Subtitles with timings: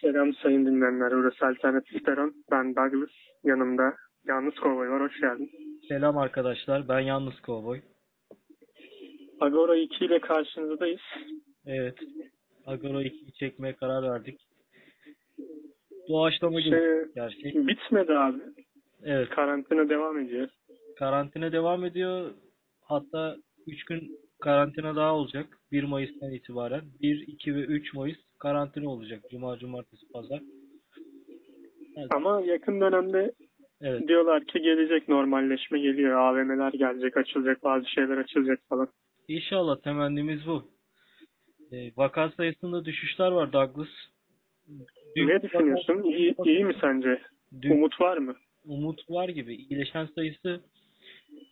[0.00, 1.10] Selam sayın dinleyenler.
[1.12, 2.34] Burası Alternatif Peron.
[2.50, 3.10] Ben Douglas.
[3.44, 3.94] Yanımda
[4.28, 5.02] Yalnız Kovboy var.
[5.02, 5.50] Hoş geldin.
[5.88, 6.88] Selam arkadaşlar.
[6.88, 7.80] Ben Yalnız Kovboy.
[9.40, 11.00] Agora 2 ile karşınızdayız.
[11.66, 11.98] Evet.
[12.66, 14.40] Agora 2'yi çekmeye karar verdik.
[16.08, 17.54] Doğaçlama gibi Şey, gerçek.
[17.54, 18.38] bitmedi abi.
[19.04, 19.28] Evet.
[19.30, 20.48] Karantina devam ediyor.
[20.98, 22.30] Karantina devam ediyor.
[22.82, 23.36] Hatta
[23.66, 25.58] 3 gün karantina daha olacak.
[25.72, 26.82] 1 Mayıs'tan itibaren.
[27.02, 29.20] 1, 2 ve 3 Mayıs karantina olacak.
[29.30, 30.40] Cuma, cumartesi, pazar.
[32.10, 33.32] Ama yakın dönemde
[33.80, 34.08] Evet.
[34.08, 36.18] diyorlar ki gelecek normalleşme geliyor.
[36.18, 38.88] AVM'ler gelecek, açılacak, bazı şeyler açılacak falan.
[39.28, 40.64] İnşallah temennimiz bu.
[41.72, 43.88] E, vaka sayısında düşüşler var Douglas.
[45.16, 46.02] Dün- Ne düşünüyorsun?
[46.02, 47.20] İyi, iyi mi sence?
[47.62, 48.34] Dün- Umut var mı?
[48.64, 49.54] umut var gibi.
[49.54, 50.60] İyileşen sayısı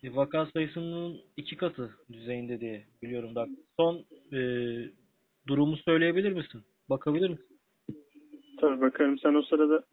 [0.05, 3.47] vaka sayısının iki katı düzeyinde diye biliyorum da.
[3.77, 4.41] Son e,
[5.47, 6.63] durumu söyleyebilir misin?
[6.91, 7.61] Bakabilir misin?
[8.61, 9.19] Tabii bakarım.
[9.19, 9.85] Sen o sırada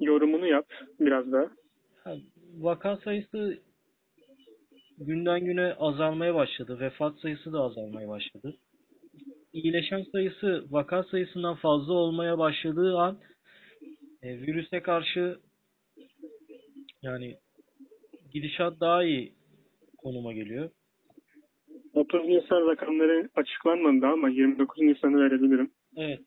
[0.00, 0.66] yorumunu yap
[1.00, 1.50] biraz daha.
[2.04, 2.16] Ha,
[2.58, 3.58] vaka sayısı
[4.98, 6.80] günden güne azalmaya başladı.
[6.80, 8.56] Vefat sayısı da azalmaya başladı.
[9.52, 13.18] İyileşen sayısı vaka sayısından fazla olmaya başladığı an
[14.22, 15.38] e, virüse karşı
[17.02, 17.36] yani
[18.32, 19.32] gidişat daha iyi
[19.98, 20.70] konuma geliyor.
[21.94, 25.70] 30 Nisan rakamları açıklanmadı ama 29 Nisan'ı verebilirim.
[25.96, 26.20] Evet.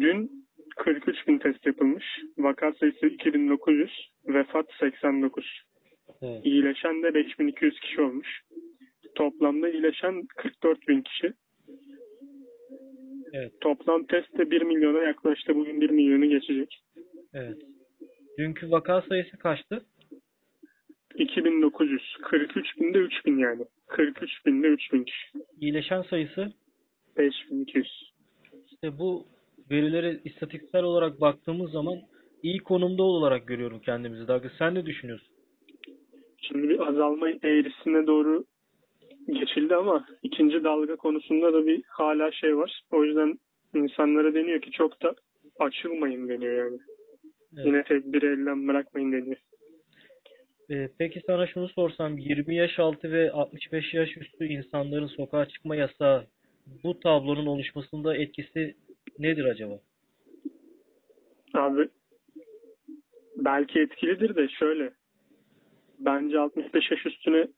[0.00, 2.04] Dün 43 bin test yapılmış.
[2.38, 3.90] Vaka sayısı 2900,
[4.26, 5.44] vefat 89.
[6.22, 6.46] Evet.
[6.46, 8.40] İyileşen de 5200 kişi olmuş.
[9.14, 11.32] Toplamda iyileşen 44 bin kişi.
[13.32, 13.52] Evet.
[13.60, 15.54] Toplam test de 1 milyona yaklaştı.
[15.54, 16.82] Bugün 1 milyonu geçecek.
[17.34, 17.58] Evet.
[18.38, 19.86] Dünkü vaka sayısı kaçtı?
[21.20, 22.16] 2900.
[22.22, 23.64] 43 binde 3000 yani.
[23.86, 25.28] 43 binde 3000 kişi.
[25.60, 26.52] İyileşen sayısı
[27.18, 28.12] 5200.
[28.72, 29.26] işte bu
[29.70, 31.98] verilere istatistiksel olarak baktığımız zaman
[32.42, 34.28] iyi konumda olarak görüyorum kendimizi.
[34.28, 35.28] Douglas sen ne düşünüyorsun?
[36.42, 38.44] Şimdi bir azalma eğrisine doğru
[39.26, 42.82] geçildi ama ikinci dalga konusunda da bir hala şey var.
[42.92, 43.38] O yüzden
[43.74, 45.14] insanlara deniyor ki çok da
[45.58, 46.78] açılmayın deniyor yani.
[47.56, 47.66] Evet.
[47.66, 49.36] Yine tedbiri elden bırakmayın deniyor.
[50.70, 55.76] Ee, peki sana şunu sorsam 20 yaş altı ve 65 yaş üstü insanların sokağa çıkma
[55.76, 56.26] yasağı
[56.84, 58.74] bu tablonun oluşmasında etkisi
[59.18, 59.80] nedir acaba?
[61.54, 61.88] Abi
[63.36, 64.92] belki etkilidir de şöyle.
[65.98, 67.48] Bence 65 yaş üstüne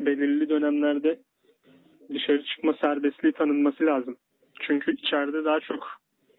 [0.00, 1.18] belirli dönemlerde
[2.08, 4.16] dışarı çıkma serbestliği tanınması lazım.
[4.60, 5.86] Çünkü içeride daha çok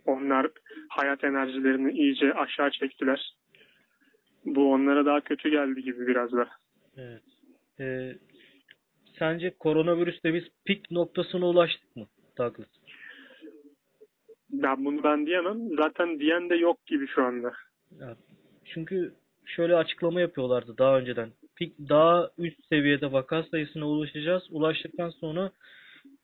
[0.06, 0.48] onlar
[0.90, 3.39] hayat enerjilerini iyice aşağı çektiler.
[4.46, 6.50] Bu onlara daha kötü geldi gibi biraz da.
[6.98, 7.24] Evet.
[7.80, 8.16] Ee,
[9.20, 12.08] sence koronavirüste biz pik noktasına ulaştık mı
[12.38, 12.68] Douglas?
[14.52, 15.58] Ben bunu ben diyemem.
[15.78, 17.52] Zaten diyen de yok gibi şu anda.
[18.00, 18.16] Ya,
[18.66, 19.14] çünkü
[19.46, 21.30] şöyle açıklama yapıyorlardı daha önceden.
[21.56, 24.44] Pik daha üst seviyede vaka sayısına ulaşacağız.
[24.52, 25.52] Ulaştıktan sonra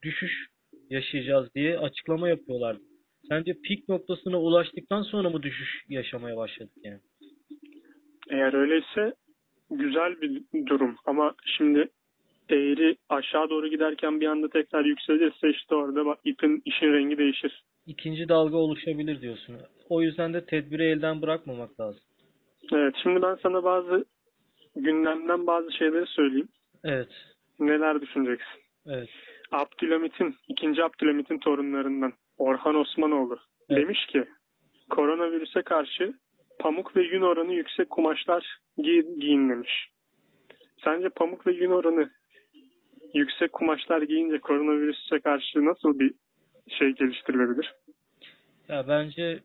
[0.04, 0.48] düşüş
[0.90, 2.82] yaşayacağız diye açıklama yapıyorlardı.
[3.30, 7.00] Sence pik noktasına ulaştıktan sonra mı düşüş yaşamaya başladık yani?
[8.30, 9.14] Eğer öyleyse
[9.72, 10.96] güzel bir durum.
[11.06, 11.90] Ama şimdi
[12.50, 17.64] eğri aşağı doğru giderken bir anda tekrar yükselirse işte orada bak ipin işin rengi değişir.
[17.86, 19.56] İkinci dalga oluşabilir diyorsun.
[19.90, 22.02] O yüzden de tedbiri elden bırakmamak lazım.
[22.74, 24.06] Evet şimdi ben sana bazı
[24.76, 26.48] gündemden bazı şeyleri söyleyeyim.
[26.84, 27.10] Evet.
[27.60, 28.62] Neler düşüneceksin?
[28.88, 29.10] Evet.
[29.52, 33.38] Abdülhamit'in, ikinci Abdülhamit'in torunlarından Orhan Osmanoğlu
[33.70, 33.82] Evet.
[33.82, 34.26] demiş ki
[34.90, 36.14] koronavirüse karşı
[36.60, 39.90] pamuk ve yün oranı yüksek kumaşlar giy- giyin demiş.
[40.84, 42.10] Sence pamuk ve yün oranı
[43.14, 46.14] yüksek kumaşlar giyince koronavirüse karşı nasıl bir
[46.68, 47.74] şey geliştirilebilir?
[48.68, 49.40] Ya bence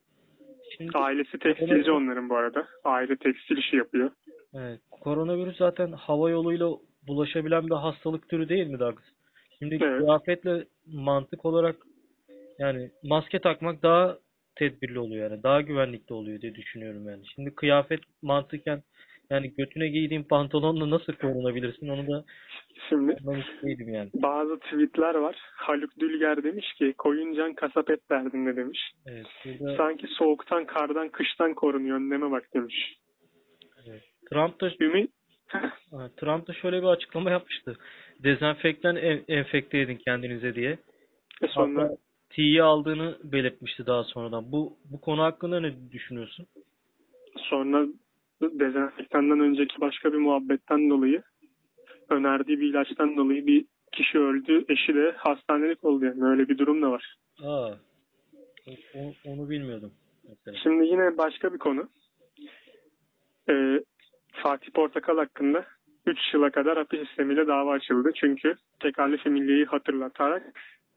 [0.76, 2.66] şimdi Ailesi tekstilci onların bu arada.
[2.84, 4.10] Aile tekstil işi yapıyor.
[4.54, 4.80] Evet.
[4.90, 6.70] Koronavirüs zaten hava yoluyla
[7.06, 9.04] bulaşabilen bir hastalık türü değil mi Douglas?
[9.58, 9.98] Şimdi Evet.
[10.00, 11.76] kıyafetle mantık olarak
[12.58, 14.18] yani maske takmak daha
[14.56, 15.42] tedbirli oluyor yani.
[15.42, 17.22] Daha güvenlikli oluyor diye düşünüyorum yani.
[17.34, 18.82] Şimdi kıyafet mantıken
[19.30, 22.24] yani götüne giydiğin pantolonla nasıl korunabilirsin onu da
[22.88, 23.16] Şimdi
[23.90, 24.10] yani.
[24.14, 25.36] bazı tweetler var.
[25.56, 28.78] Haluk Dülger demiş ki koyuncan kasap et derdinde demiş.
[29.06, 29.26] Evet.
[29.44, 31.96] Burada Sanki soğuktan, kardan, kıştan korunuyor.
[31.96, 32.96] Önleme bak demiş.
[33.88, 34.02] evet.
[34.30, 35.10] Trump da Ümit
[36.16, 37.76] Trump da şöyle bir açıklama yapmıştı.
[38.24, 40.78] Dezenfektan en- enfekte edin kendinize diye.
[41.48, 41.96] sonra Hatta
[42.30, 44.52] T'yi aldığını belirtmişti daha sonradan.
[44.52, 46.46] Bu bu konu hakkında ne düşünüyorsun?
[47.50, 47.86] sonra
[48.42, 51.22] dezenfektandan önceki başka bir muhabbetten dolayı
[52.08, 54.64] önerdiği bir ilaçtan dolayı bir kişi öldü.
[54.68, 56.24] Eşi de hastanelik oldu yani.
[56.24, 57.16] Öyle bir durum da var.
[57.42, 57.70] Aa.
[59.24, 59.92] Onu bilmiyordum
[60.28, 60.56] mesela.
[60.62, 61.88] Şimdi yine başka bir konu.
[63.50, 63.80] Ee,
[64.32, 65.64] Fatih Portakal hakkında
[66.06, 68.10] 3 yıla kadar hapis sistemiyle dava açıldı.
[68.14, 70.42] Çünkü tekalif-i milliyeyi hatırlatarak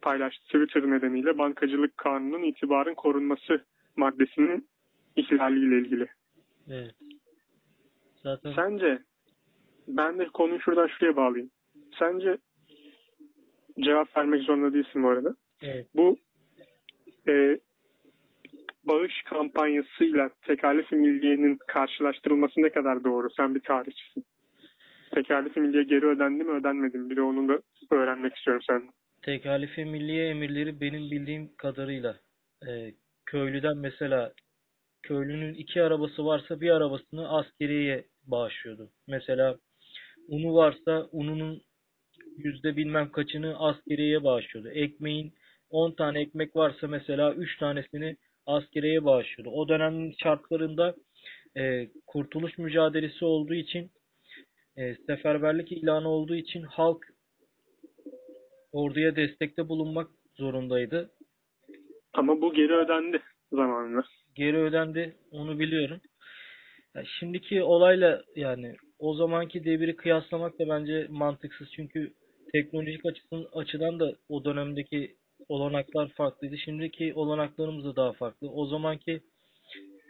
[0.03, 3.65] paylaştığı Twitter nedeniyle bankacılık kanunun itibarın korunması
[3.95, 4.67] maddesinin
[5.15, 6.07] ihlaliyle ilgili.
[6.69, 6.95] Evet.
[8.23, 8.99] Zaten Sence
[9.87, 11.51] ben de konuyu şuradan şuraya bağlayayım.
[11.99, 12.37] Sence
[13.79, 15.35] cevap vermek zorunda değilsin bu arada.
[15.61, 15.87] evet.
[15.95, 16.17] Bu
[17.27, 17.59] e,
[18.83, 23.29] bağış kampanyasıyla tekalif-i milliyenin karşılaştırılması ne kadar doğru?
[23.29, 24.25] Sen bir tarihçisin.
[25.13, 27.09] Tekalif-i milliye geri ödendi mi ödenmedi mi?
[27.09, 27.61] Bir de onu da
[27.91, 28.83] öğrenmek istiyorum sen.
[29.23, 32.19] Tekalife milliye emirleri benim bildiğim kadarıyla
[32.67, 32.93] e,
[33.25, 34.33] köylüden mesela
[35.03, 38.91] köylünün iki arabası varsa bir arabasını askeriyeye bağışlıyordu.
[39.07, 39.57] Mesela
[40.27, 41.61] unu varsa ununun
[42.37, 44.69] yüzde bilmem kaçını askeriyeye bağışlıyordu.
[44.69, 45.33] Ekmeğin
[45.69, 49.55] 10 tane ekmek varsa mesela 3 tanesini askeriyeye bağışlıyordu.
[49.55, 50.95] O dönemin şartlarında
[51.57, 53.91] e, kurtuluş mücadelesi olduğu için
[54.77, 57.12] e, seferberlik ilanı olduğu için halk
[58.73, 61.11] orduya destekte bulunmak zorundaydı.
[62.13, 63.21] Ama bu geri ödendi
[63.51, 64.03] zamanında.
[64.35, 66.01] Geri ödendi onu biliyorum.
[66.95, 71.67] Ya şimdiki olayla yani o zamanki deviri kıyaslamak da bence mantıksız.
[71.75, 72.13] Çünkü
[72.51, 73.01] teknolojik
[73.53, 75.15] açıdan da o dönemdeki
[75.49, 76.57] olanaklar farklıydı.
[76.57, 78.51] Şimdiki olanaklarımız da daha farklı.
[78.51, 79.21] O zamanki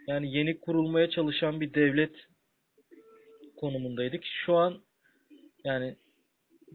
[0.08, 2.14] yani yeni kurulmaya çalışan bir devlet
[3.56, 4.24] konumundaydık.
[4.24, 4.80] Şu an
[5.64, 5.96] yani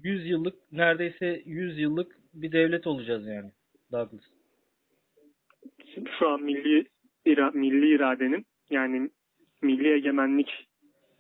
[0.04, 3.52] 100 yıllık neredeyse 100 yıllık bir devlet olacağız yani
[3.92, 4.24] Douglas.
[5.94, 6.88] Şimdi şu an milli
[7.26, 9.10] ira, milli iradenin yani
[9.62, 10.70] milli egemenlik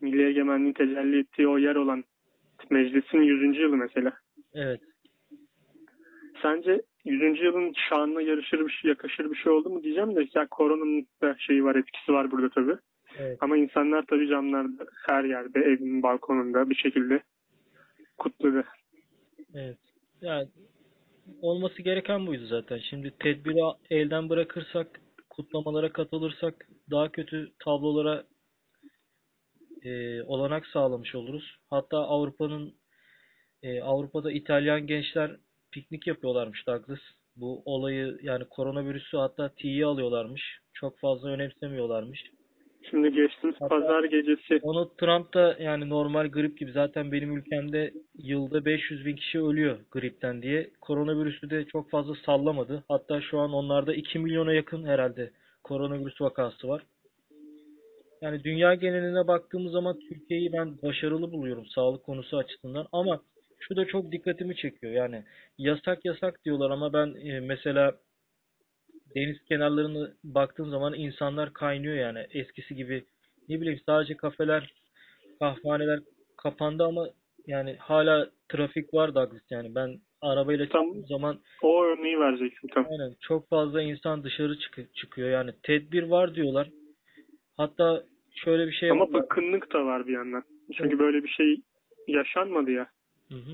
[0.01, 2.03] milli egemenliğin tecelli ettiği o yer olan
[2.69, 3.57] meclisin 100.
[3.57, 4.13] yılı mesela.
[4.53, 4.81] Evet.
[6.41, 7.41] Sence 100.
[7.41, 11.35] yılın şanına yarışır bir şey, yakışır bir şey oldu mu diyeceğim de ya koronanın da
[11.39, 12.77] şeyi var, etkisi var burada tabii.
[13.17, 13.37] Evet.
[13.41, 17.21] Ama insanlar tabii camlarda, her yerde, evin balkonunda bir şekilde
[18.19, 18.63] kutladı.
[19.53, 19.77] Evet.
[20.21, 20.47] Yani
[21.41, 22.79] olması gereken buydu zaten.
[22.89, 28.23] Şimdi tedbiri elden bırakırsak, kutlamalara katılırsak daha kötü tablolara
[29.83, 31.55] e, olanak sağlamış oluruz.
[31.69, 32.75] Hatta Avrupa'nın
[33.63, 35.37] e, Avrupa'da İtalyan gençler
[35.71, 36.99] piknik yapıyorlarmış Douglas.
[37.35, 40.59] Bu olayı yani koronavirüsü hatta tiye alıyorlarmış.
[40.73, 42.23] Çok fazla önemsemiyorlarmış.
[42.89, 47.93] Şimdi geçtiğimiz Hatta- pazar gecesi Onu Trump da yani normal grip gibi zaten benim ülkemde
[48.17, 50.69] yılda 500 bin kişi ölüyor gripten diye.
[50.81, 52.83] Koronavirüsü de çok fazla sallamadı.
[52.87, 55.31] Hatta şu an onlarda 2 milyona yakın herhalde
[55.63, 56.81] koronavirüs vakası var.
[58.21, 63.21] Yani dünya geneline baktığımız zaman Türkiye'yi ben başarılı buluyorum sağlık konusu açısından ama
[63.59, 64.93] şu da çok dikkatimi çekiyor.
[64.93, 65.23] Yani
[65.57, 67.95] yasak yasak diyorlar ama ben e, mesela
[69.15, 73.03] deniz kenarlarına baktığım zaman insanlar kaynıyor yani eskisi gibi
[73.49, 74.73] ne bileyim sadece kafeler,
[75.39, 75.99] kahvehaneler
[76.37, 77.07] kapandı ama
[77.47, 82.85] yani hala trafik var Douglas yani ben arabayla Tam- çıktığım zaman o örneği verecektim tam.
[82.91, 86.69] aynen çok fazla insan dışarı çık- çıkıyor yani tedbir var diyorlar.
[87.57, 88.03] Hatta
[88.35, 89.13] şöyle bir şey Ama var.
[89.13, 90.43] bıkkınlık da var bir yandan.
[90.67, 90.99] Çünkü Evet.
[90.99, 91.61] böyle bir şey
[92.07, 92.89] yaşanmadı ya.
[93.29, 93.51] Hı hı.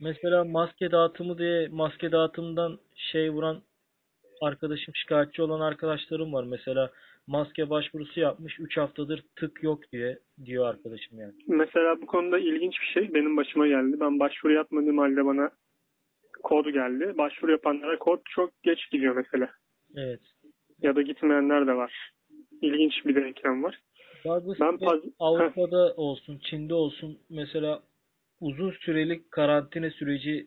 [0.00, 3.62] Mesela maske dağıtımı diye maske dağıtımından şey vuran
[4.40, 6.44] arkadaşım şikayetçi olan arkadaşlarım var.
[6.44, 6.90] Mesela
[7.26, 11.32] maske başvurusu yapmış 3 haftadır tık yok diye diyor arkadaşım yani.
[11.48, 13.96] Mesela bu konuda ilginç bir şey benim başıma geldi.
[14.00, 15.50] Ben başvuru yapmadığım halde bana
[16.42, 17.18] kod geldi.
[17.18, 19.50] Başvuru yapanlara kod çok geç gidiyor mesela.
[19.96, 20.20] Evet.
[20.82, 22.10] Ya da gitmeyenler de var.
[22.62, 23.78] İlginç bir denklem var.
[24.24, 27.82] Douglas Ben paz- Avrupa'da olsun, Çin'de olsun mesela
[28.40, 30.46] uzun süreli karantina süreci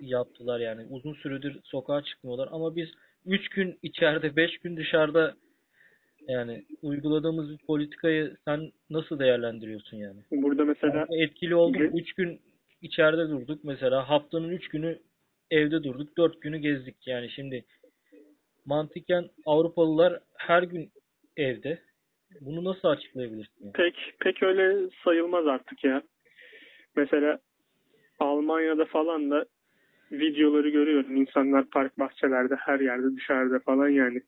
[0.00, 0.86] yaptılar yani.
[0.90, 2.88] Uzun süredir sokağa çıkmıyorlar ama biz
[3.26, 5.34] 3 gün içeride, 5 gün dışarıda
[6.28, 10.20] yani uyguladığımız bir politikayı sen nasıl değerlendiriyorsun yani?
[10.30, 11.84] Burada mesela Yani etkili oldu mu?
[11.84, 12.40] Gün- 3 gün
[12.82, 14.08] içeride durduk mesela.
[14.08, 14.98] Haftanın 3 günü
[15.50, 16.16] evde durduk.
[16.16, 16.96] 4 günü gezdik.
[17.06, 17.64] Yani şimdi
[18.64, 20.90] mantıken Avrupalılar her gün
[21.36, 21.78] evde.
[22.40, 23.54] Bunu nasıl açıklayabilirsin?
[23.64, 23.72] yani?
[23.72, 26.02] pek pek öyle sayılmaz artık ya.
[26.96, 27.38] Mesela
[28.18, 29.44] Almanya'da falan da
[30.12, 31.16] videoları görüyorum.
[31.16, 34.20] İnsanlar park bahçelerde her yerde dışarıda falan yani.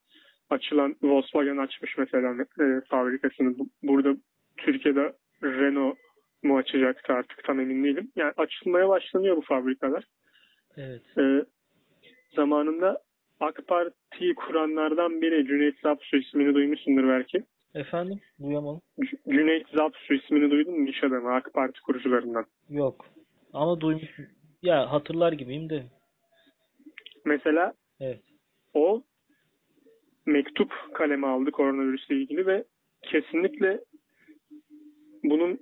[0.50, 3.58] Açılan Volkswagen açmış mesela e, fabrikasını.
[3.58, 4.16] Bu- Burada
[4.56, 5.12] Türkiye'de
[5.42, 5.98] Renault
[6.42, 8.12] mu açacaktı artık tam emin değilim.
[8.16, 10.04] Yani açılmaya başlanıyor bu fabrikalar.
[10.76, 11.02] Evet.
[11.18, 11.44] E,
[12.36, 12.98] zamanında
[13.40, 17.42] AK Parti'yi kuranlardan biri Cüneyt Zapsu ismini duymuşsundur belki.
[17.74, 18.20] Efendim?
[18.42, 18.80] Duyamadım.
[19.28, 22.44] Cüneyt Zapsu ismini duydun mu iş adamı AK Parti kurucularından?
[22.68, 23.06] Yok.
[23.52, 24.26] Ama duymuşum.
[24.62, 25.82] Ya hatırlar gibiyim de.
[27.24, 28.20] Mesela Evet.
[28.74, 29.02] o
[30.26, 32.64] mektup kaleme aldı koronavirüsle ilgili ve
[33.02, 33.80] kesinlikle
[35.24, 35.60] bunun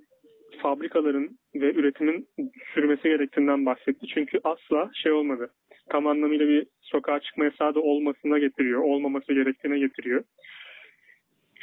[0.61, 2.27] fabrikaların ve üretimin
[2.73, 4.07] sürmesi gerektiğinden bahsetti.
[4.07, 5.53] Çünkü asla şey olmadı.
[5.89, 8.81] Tam anlamıyla bir sokağa çıkma yasağı da olmasına getiriyor.
[8.81, 10.23] Olmaması gerektiğine getiriyor.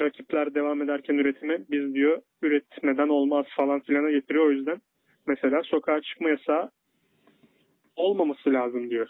[0.00, 4.46] Rakipler devam ederken üretime biz diyor üretmeden olmaz falan filana getiriyor.
[4.46, 4.80] O yüzden
[5.26, 6.70] mesela sokağa çıkma yasağı
[7.98, 9.08] olmaması lazım diyor.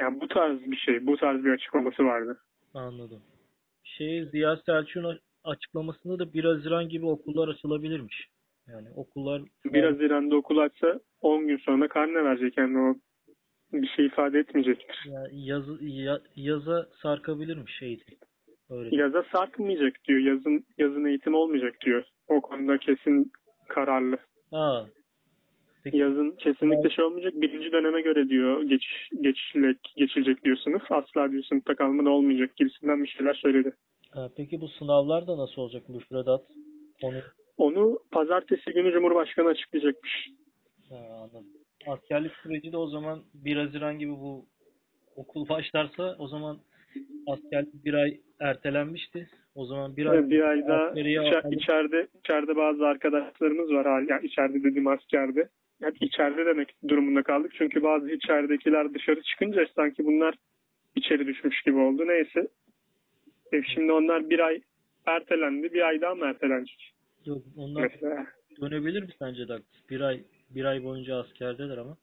[0.00, 2.40] Yani bu tarz bir şey, bu tarz bir açıklaması vardı.
[2.74, 3.22] Anladım.
[3.84, 8.28] Şey Ziya Selçuk'un açıklamasında da 1 Haziran gibi okullar açılabilirmiş.
[8.68, 12.94] Yani okullar 1 Haziran'da okul açsa 10 gün sonra karne verecek yani o
[13.72, 15.04] bir şey ifade etmeyecektir.
[15.06, 18.18] yani yazı, ya- yaza sarkabilirmiş eğitim.
[18.70, 18.96] Öyle.
[18.96, 20.20] Yaza sarkmayacak diyor.
[20.20, 22.04] Yazın yazın eğitim olmayacak diyor.
[22.28, 23.32] O konuda kesin
[23.68, 24.16] kararlı.
[24.52, 24.84] Aa,
[25.84, 25.96] Peki.
[25.96, 27.32] Yazın kesinlikle şey olmayacak.
[27.36, 28.84] Birinci döneme göre diyor geç,
[29.20, 30.92] geçilecek, geçilecek diyor sınıf.
[30.92, 33.72] Asla diyor sınıfta kalma da olmayacak gibisinden bir şeyler söyledi.
[34.10, 36.42] ha, peki bu sınavlar da nasıl olacak müfredat?
[37.02, 37.16] Onu
[37.56, 40.28] Onu pazartesi günü Cumhurbaşkanı açıklayacakmış.
[40.88, 41.46] ha, anladım.
[41.86, 44.46] Askerlik süreci de o zaman 1 Haziran gibi bu
[45.16, 46.58] okul başlarsa o zaman
[47.26, 49.28] askerlik bir ay ertelenmişti.
[49.54, 53.86] O zaman bir ay bir ay daha askeriye içe- alıp- içeride içeride bazı arkadaşlarımız var
[53.86, 54.04] hala.
[54.08, 55.48] Yani içeride dediğim askerde.
[55.82, 57.52] Yani içeride demek durumunda kaldık.
[57.58, 60.34] Çünkü bazı içeridekiler dışarı çıkınca sanki bunlar
[60.96, 62.08] içeri düşmüş gibi oldu.
[62.08, 62.48] Neyse.
[63.52, 64.60] E şimdi onlar bir ay
[65.06, 65.72] ertelendi.
[65.74, 66.92] Bir ay daha mı ertelenecek?
[67.26, 68.26] Yok, onlar Mesela.
[68.60, 69.90] dönebilir mi sence Douglas?
[69.90, 70.20] Bir ay
[70.50, 71.96] bir ay boyunca askerdeler ama.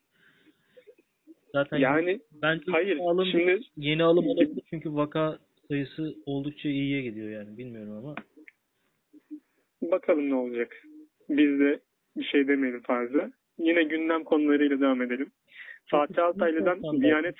[1.53, 7.29] Zaten Yani bence hayır, alım, şimdi- yeni alım olabilir çünkü vaka sayısı oldukça iyiye gidiyor
[7.29, 8.15] yani bilmiyorum ama.
[9.81, 10.83] bakalım ne olacak.
[11.29, 11.79] Biz de
[12.17, 13.31] bir şey demeyelim fazla.
[13.59, 15.31] Yine gündem konularıyla devam edelim.
[15.85, 17.35] Fatih Altaylı'dan Diyanet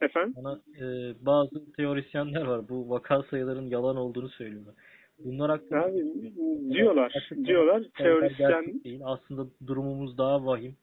[0.00, 0.84] efendim Bana e,
[1.26, 4.74] bazı teorisyenler var bu vaka sayılarının yalan olduğunu söylüyorlar.
[5.18, 6.32] Bunlar hakkında abi
[6.70, 9.00] diyorlar Açık- diyorlar teorisyen değil.
[9.04, 10.76] Aslında durumumuz daha vahim.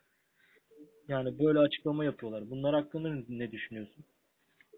[1.08, 2.50] Yani böyle açıklama yapıyorlar.
[2.50, 4.03] Bunlar hakkında ne düşünüyorsun?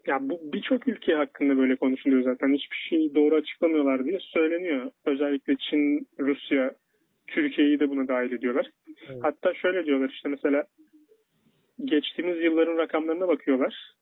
[0.06, 2.54] Ya bu birçok ülke hakkında böyle konuşuluyor zaten.
[2.54, 4.90] Hiçbir şeyi doğru açıklamıyorlar diye söyleniyor.
[5.04, 6.74] Özellikle Çin, Rusya,
[7.34, 8.70] Türkiye'yi de buna dahil ediyorlar.
[9.08, 9.18] Evet.
[9.22, 10.64] Hatta şöyle diyorlar işte mesela
[11.84, 13.94] geçtiğimiz yılların rakamlarına bakıyorlar.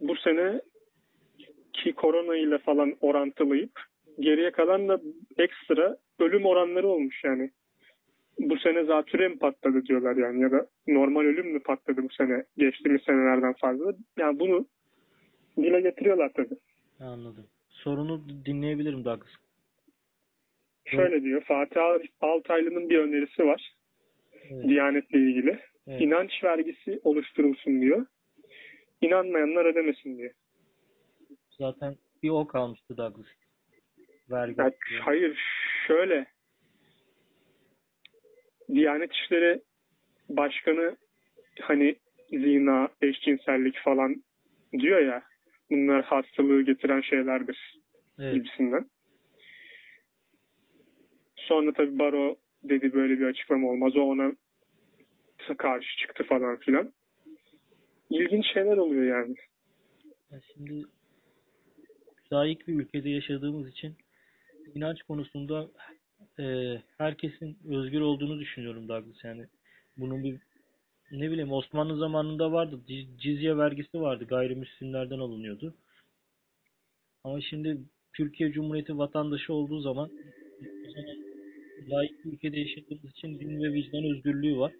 [0.00, 0.60] Bu sene
[1.72, 3.80] ki korona ile falan orantılayıp
[4.20, 5.00] geriye kalan da
[5.38, 7.50] ekstra ölüm oranları olmuş yani.
[8.38, 12.44] Bu sene zatüre mi patladı diyorlar yani ya da normal ölüm mü patladı bu sene
[12.56, 13.92] geçtiğimiz senelerden fazla.
[14.18, 14.66] Yani bunu
[15.56, 16.56] dile getiriyorlar tabii.
[17.00, 17.46] Anladım.
[17.68, 19.30] Sorunu dinleyebilirim Douglas.
[20.90, 21.80] Şöyle diyor Fatih
[22.20, 23.74] Altaylı'nın bir önerisi var
[24.50, 24.68] Evet.
[24.68, 25.58] Diyanet'le ilgili.
[25.86, 26.00] Evet.
[26.00, 28.06] İnanç vergisi oluşturulsun diyor.
[29.00, 30.32] İnanmayanlar ödemesin diyor.
[31.58, 33.26] Zaten bir o kalmıştı Douglas.
[34.30, 34.60] Vergi.
[34.60, 34.70] Ya,
[35.00, 35.38] hayır
[35.86, 36.26] şöyle
[38.68, 39.62] Diyanet İşleri
[40.28, 40.96] Başkanı
[41.60, 41.96] hani
[42.30, 44.24] zina, eşcinsellik falan
[44.72, 45.22] diyor ya
[45.70, 47.80] bunlar hastalığı getiren şeylerdir
[48.18, 48.34] Evet.
[48.34, 48.90] gibisinden.
[51.50, 53.96] Sonra tabii Baro dedi böyle bir açıklama olmaz.
[53.96, 54.32] O ona
[55.58, 56.92] karşı çıktı falan filan.
[58.10, 59.34] İlginç şeyler oluyor yani.
[60.30, 60.84] Ya Şimdi
[62.22, 63.94] müsait bir ülkede yaşadığımız için
[64.74, 65.68] inanç konusunda
[66.38, 66.44] e,
[66.98, 69.24] herkesin özgür olduğunu düşünüyorum Douglas.
[69.24, 69.46] Yani
[69.96, 70.36] bunun bir
[71.12, 72.80] ne bileyim Osmanlı zamanında vardı.
[72.88, 74.24] Ciz- Cizye vergisi vardı.
[74.24, 75.74] Gayrimüslimlerden alınıyordu.
[77.24, 77.78] Ama şimdi
[78.12, 80.10] Türkiye Cumhuriyeti vatandaşı olduğu zaman
[81.88, 84.72] layık bir ülkede yaşadığımız için din ve vicdan özgürlüğü var.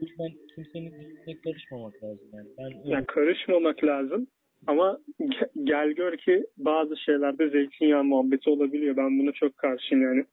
[0.00, 2.26] Bu yüzden kimsenin dinine karışmamak lazım.
[2.32, 4.26] Yani ben öyle Yani karışmamak lazım.
[4.66, 8.96] Ama ge- gel gör ki bazı şeylerde zeytinyağı muhabbeti olabiliyor.
[8.96, 10.24] Ben buna çok karşıyım yani.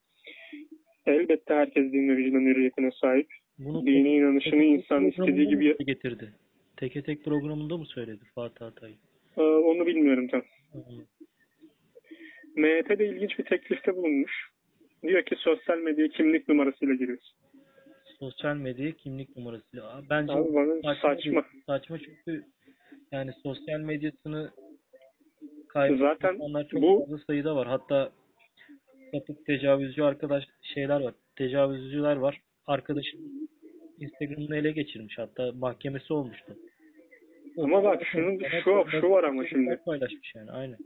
[1.06, 3.26] Elbette herkes din ve vicdan hürriyetine sahip.
[3.58, 5.14] bunu Dini inanışını Teke tek insan istediği
[5.46, 6.32] programında gibi getirdi.
[6.76, 8.92] Teke tek programında mı söyledi Fatih Atay?
[9.36, 10.42] Ee, onu bilmiyorum tam.
[10.72, 10.78] Hı.
[12.56, 14.53] MHP de ilginç bir teklifte bulunmuş.
[15.04, 17.34] Diyor ki sosyal medya kimlik numarasıyla giriyoruz.
[18.18, 20.02] Sosyal medya kimlik numarasıyla.
[20.10, 21.44] Bence Abi bana saçma.
[21.66, 22.44] Saçma çünkü
[23.12, 24.50] yani sosyal medyasını
[25.68, 27.66] kaybeden Zaten insanlar çok bu- fazla sayıda var.
[27.68, 28.12] Hatta
[29.12, 31.14] sapık tecavüzcü arkadaş şeyler var.
[31.36, 32.40] Tecavüzcüler var.
[32.66, 33.20] Arkadaşım
[34.00, 35.18] Instagram'ını ele geçirmiş.
[35.18, 36.56] Hatta mahkemesi olmuştu.
[37.58, 39.80] Ama bak şunun şu, şu var ama şimdi.
[39.86, 40.78] paylaşmış yani aynen.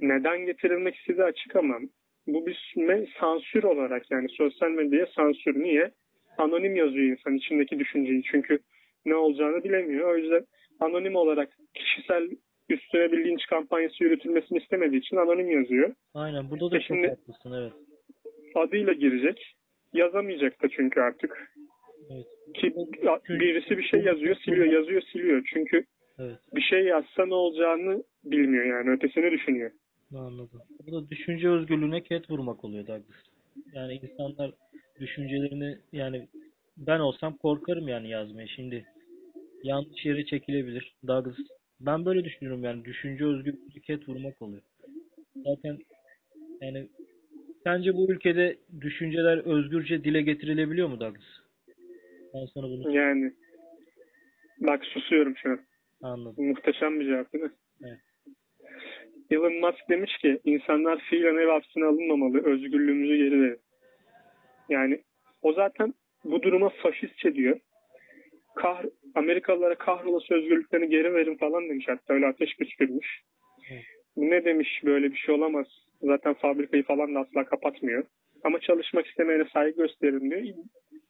[0.00, 1.78] Neden getirilmek istediği açık ama
[2.26, 2.72] bu bir
[3.20, 5.62] sansür olarak yani sosyal medyaya sansür.
[5.62, 5.90] Niye?
[6.38, 8.22] Anonim yazıyor insan içindeki düşünceyi.
[8.22, 8.58] Çünkü
[9.06, 10.14] ne olacağını bilemiyor.
[10.14, 10.44] O yüzden
[10.80, 12.30] anonim olarak kişisel
[12.68, 15.94] üstüne bir linç kampanyası yürütülmesini istemediği için anonim yazıyor.
[16.14, 17.72] Aynen burada da E çok haklısın evet.
[18.54, 19.56] Adıyla girecek.
[19.92, 21.52] Yazamayacak da çünkü artık.
[22.10, 22.26] Evet.
[22.54, 22.74] Ki
[23.28, 25.42] birisi bir şey yazıyor, siliyor, yazıyor, siliyor.
[25.54, 25.84] Çünkü
[26.18, 26.38] Evet.
[26.54, 28.90] bir şey yazsa ne olacağını bilmiyor yani.
[28.90, 29.70] Ötesini düşünüyor.
[30.14, 30.62] Anladım.
[30.86, 33.16] Bu da düşünce özgürlüğüne ket vurmak oluyor Douglas.
[33.72, 34.52] Yani insanlar
[35.00, 36.28] düşüncelerini yani
[36.76, 38.46] ben olsam korkarım yani yazmaya.
[38.46, 38.84] Şimdi
[39.62, 40.94] yanlış yere çekilebilir.
[41.06, 41.36] Douglas.
[41.80, 44.62] Ben böyle düşünüyorum yani düşünce özgürlüğüne ket vurmak oluyor.
[45.44, 45.78] Zaten
[46.60, 46.88] yani
[47.64, 51.24] sence bu ülkede düşünceler özgürce dile getirilebiliyor mu Douglas?
[52.34, 53.32] Ben sana bunu Yani
[54.58, 55.60] bak susuyorum şu an.
[56.02, 56.44] anladım.
[56.44, 57.52] Muhteşem bir cevap değil mi?
[57.82, 58.00] Evet.
[59.32, 62.44] Elon Musk demiş ki insanlar fiilen ev hapsine alınmamalı.
[62.44, 63.60] Özgürlüğümüzü geri verin.
[64.68, 65.02] Yani
[65.42, 67.60] o zaten bu duruma faşistçe diyor.
[68.56, 71.86] Kahr Amerikalılara kahrolası özgürlüklerini geri verin falan demiş.
[71.88, 73.22] Hatta öyle ateş püskürmüş.
[74.16, 75.66] Bu ne demiş böyle bir şey olamaz.
[76.02, 78.04] Zaten fabrikayı falan da asla kapatmıyor.
[78.44, 80.42] Ama çalışmak istemeyene saygı gösterin diyor.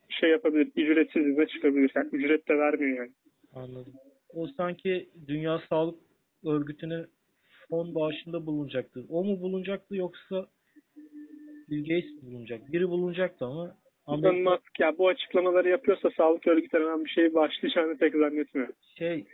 [0.09, 1.93] Şey yapabilir, ücretsiz izne çıkabilir.
[1.95, 3.13] Yani ücret de vermiyor yani.
[3.55, 3.93] Anladım.
[4.35, 5.99] O sanki Dünya Sağlık
[6.47, 7.05] Örgütü'ne
[7.73, 9.05] fon bağışında bulunacaktı.
[9.09, 10.47] O mu bulunacaktı yoksa
[11.71, 12.73] Bill Gates mi bulunacak?
[12.73, 13.77] Biri bulunacaktı ama
[14.09, 18.75] Elon Amerika Musk ya bu açıklamaları yapıyorsa sağlık örgütlerinden bir şey başlayacağını pek zannetmiyorum.
[18.99, 19.25] şey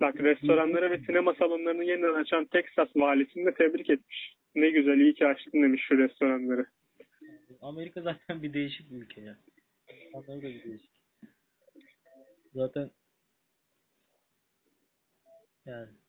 [0.00, 4.36] Bak restoranları ve sinema salonlarını yeniden açan Texas valisini de tebrik etmiş.
[4.54, 6.66] Ne güzel iyi ki açtın demiş şu restoranları.
[7.60, 9.36] Amerika zaten bir değişik bir ülke ya.
[10.14, 10.90] Da bir değişik.
[12.54, 12.90] Zaten
[15.66, 15.99] yani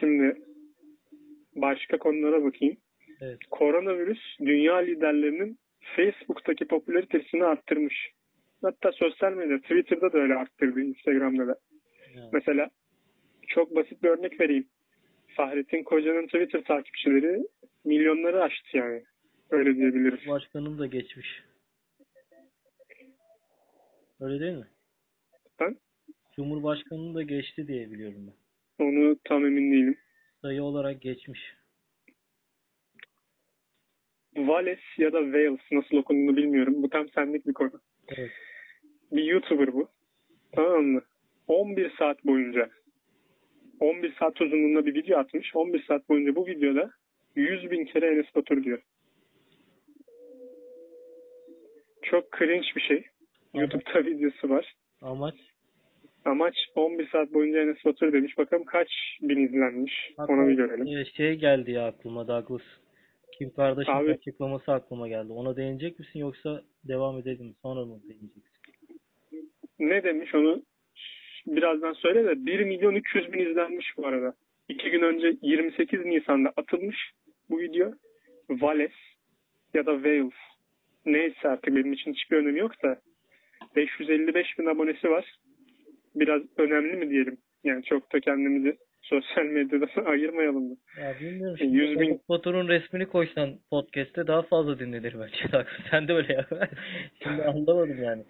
[0.00, 0.36] Şimdi
[1.56, 2.76] başka konulara bakayım.
[3.20, 5.58] evet Koronavirüs dünya liderlerinin
[5.96, 8.10] Facebook'taki popülaritesini arttırmış.
[8.62, 11.56] Hatta sosyal medya, Twitter'da da öyle arttırdı, Instagram'da da.
[12.16, 12.70] yani, Mesela
[13.48, 14.68] çok basit bir örnek vereyim.
[15.36, 17.46] Fahrettin Koca'nın Twitter takipçileri
[17.84, 19.02] milyonları aştı yani.
[19.50, 20.28] Öyle diyebiliriz.
[20.28, 21.42] başkanın da geçmiş.
[24.20, 24.66] Öyle değil mi?
[25.60, 25.76] Ben
[26.36, 28.43] Cumhurbaşkanının da geçti diye biliyorum ben.
[28.84, 29.98] Onu tam emin değilim.
[30.42, 31.40] Sayı olarak geçmiş.
[34.34, 36.82] Wales ya da Wales nasıl okunduğunu bilmiyorum.
[36.82, 37.80] Bu tam senlik bir konu.
[38.08, 38.30] Evet.
[39.12, 39.88] Bir YouTuber bu.
[40.52, 41.02] Tamam mı?
[41.48, 42.70] 11 saat boyunca
[43.80, 45.56] 11 saat uzunluğunda bir video atmış.
[45.56, 46.90] 11 saat boyunca bu videoda
[47.36, 48.82] 100 bin kere Enes Batur diyor.
[52.02, 53.06] Çok cringe bir şey.
[53.54, 53.60] Aha.
[53.60, 54.74] YouTube'da videosu var.
[55.00, 55.53] Amaç
[56.24, 58.38] Amaç 11 saat boyunca Enes Batur demiş.
[58.38, 58.88] Bakalım kaç
[59.22, 59.92] bin izlenmiş.
[60.18, 60.86] Onu bir görelim.
[60.98, 62.62] e, şey geldi ya aklıma Douglas.
[63.38, 65.32] Kim kardeşin Abi- açıklaması aklıma geldi.
[65.32, 67.54] Ona değinecek misin yoksa devam edelim?
[67.62, 68.42] Sonra mı değineceksin?
[69.78, 70.62] Ne demiş onu
[71.46, 74.34] birazdan söyle de 1 milyon 300 bin izlenmiş bu arada.
[74.68, 76.96] İki gün önce 28 Nisan'da atılmış
[77.50, 77.92] bu video.
[78.48, 78.92] Wales
[79.74, 80.32] ya da Wales
[81.06, 83.00] neyse artık benim için hiçbir önemi yok da
[83.76, 85.34] 555 bin abonesi var.
[86.14, 87.38] Biraz önemli mi diyelim?
[87.64, 90.76] Yani çok da kendimizi sosyal medyadan ayırmayalım mı?
[91.00, 91.56] Ya bilmiyorum.
[91.60, 95.66] E, Şimdi 100 bin- Batur'un resmini koysan podcast'te daha fazla dinlenir bence.
[95.90, 96.48] Sen de öyle yap.
[97.22, 98.24] Şimdi anlamadım yani.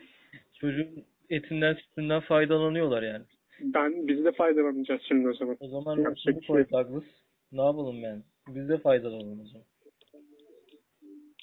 [0.60, 3.24] Çocuğun etinden sütünden faydalanıyorlar yani.
[3.60, 5.56] Ben biz de faydalanacağız şimdi o zaman.
[5.60, 6.64] O zaman resmini şey koy.
[6.72, 7.04] Douglas.
[7.52, 8.22] Ne yapalım yani?
[8.48, 9.64] Biz de faydalanalım o zaman.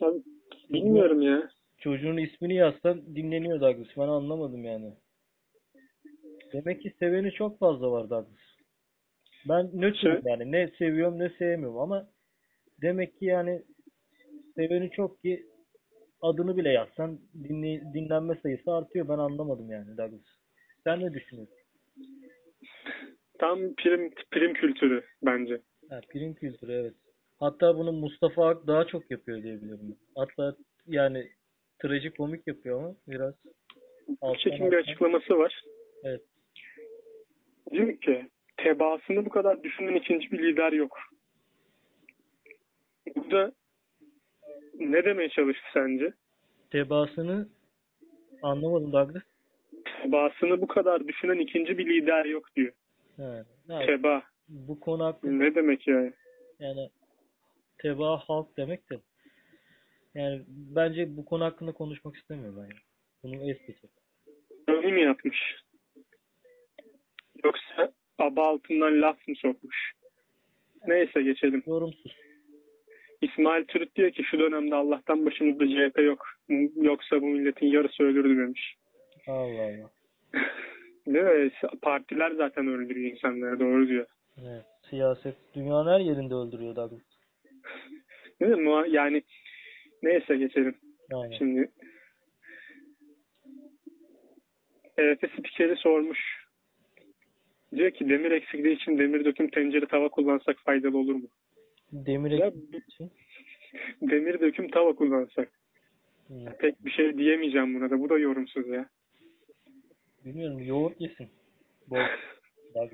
[0.01, 0.23] Abi,
[0.69, 1.49] bilmiyorum ya.
[1.77, 3.87] Çocuğun ismini yazsan dinleniyor Douglas.
[3.97, 4.93] Ben anlamadım yani.
[6.53, 8.51] Demek ki seveni çok fazla var Douglas.
[9.49, 10.51] Ben nötrüm yani.
[10.51, 12.07] Ne seviyorum ne sevmiyorum ama
[12.81, 13.61] demek ki yani
[14.55, 15.45] seveni çok ki
[16.21, 19.07] adını bile yazsan dinle, dinlenme sayısı artıyor.
[19.09, 20.21] Ben anlamadım yani Douglas.
[20.83, 21.55] Sen ne düşünüyorsun?
[23.39, 25.61] Tam prim, prim kültürü bence.
[25.89, 26.93] Ha, prim kültürü evet.
[27.39, 29.85] Hatta bunu Mustafa Ak daha çok yapıyor diye biliyorum.
[29.89, 29.97] ben.
[30.15, 30.55] Hatta
[30.87, 31.27] yani
[31.81, 33.33] trajikomik yapıyor ama biraz
[34.43, 35.63] Çekin bir açıklaması var.
[36.03, 36.21] Evet.
[37.71, 40.99] Diyor ki tebaasını bu kadar düşünen ikinci bir lider yok.
[43.15, 43.51] Burada
[44.79, 46.13] ne demeye çalıştı sence?
[46.69, 47.49] Tebaasını
[48.41, 49.23] anlamadım Douglas.
[50.03, 52.73] Tebaasını bu kadar düşünen ikinci bir lider yok diyor.
[53.17, 54.23] Ha, ha, Teba.
[54.49, 56.13] bu konu hakkında Ne demek yani?
[56.59, 56.89] yani
[57.77, 58.95] tebaa halk demek de
[60.15, 62.61] yani bence bu konu hakkında konuşmak istemiyorum ben.
[62.61, 62.79] Yani.
[63.23, 63.89] Bunu es geçelim.
[64.67, 65.55] Öyle mi yapmış?
[67.43, 69.91] Yoksa aba altından laf mı sokmuş?
[70.87, 71.63] Neyse geçelim.
[71.67, 72.15] Yorumsuz.
[73.21, 76.25] İsmail Türüt diyor ki şu dönemde Allah'tan başımızda CHP yok.
[76.75, 78.75] Yoksa bu milletin yarısı ölürdü demiş.
[79.27, 79.89] Allah Allah.
[81.07, 81.51] Değil?
[81.81, 83.59] Partiler zaten öldürüyor insanları.
[83.59, 84.05] Doğru diyor.
[84.37, 84.65] Evet.
[84.89, 87.01] Siyaset dünyanın her yerinde öldürüyor Douglas.
[88.41, 88.83] Değil mi?
[88.89, 89.23] Yani
[90.03, 90.75] neyse geçelim.
[91.13, 91.37] Aynen.
[91.37, 91.71] Şimdi
[94.97, 96.40] EFF spikeri sormuş.
[97.75, 101.27] Diyor ki demir eksikliği için demir döküm tencere tava kullansak faydalı olur mu?
[101.91, 103.11] Demir eksikliği için.
[104.01, 105.51] Demir döküm tava kullansak.
[106.27, 106.33] Hı.
[106.59, 107.99] Pek bir şey diyemeyeceğim buna da.
[107.99, 108.89] Bu da yorumsuz ya.
[110.25, 110.59] Bilmiyorum.
[110.63, 111.27] Yoğurt yesin.
[111.87, 111.97] Bol.